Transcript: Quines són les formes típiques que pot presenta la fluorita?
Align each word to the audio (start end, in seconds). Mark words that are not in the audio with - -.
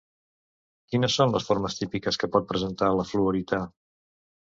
Quines 0.93 1.17
són 1.19 1.35
les 1.35 1.45
formes 1.51 1.79
típiques 1.83 2.21
que 2.25 2.33
pot 2.37 2.51
presenta 2.55 2.93
la 3.03 3.09
fluorita? 3.15 3.65